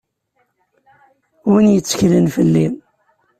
Win 1.51 1.67
yetteklen 1.71 2.27
fell-i. 2.35 2.67